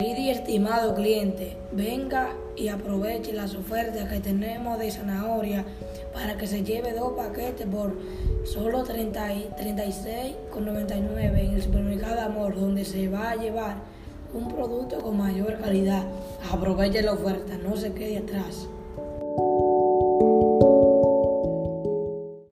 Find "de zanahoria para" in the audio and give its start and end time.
4.78-6.38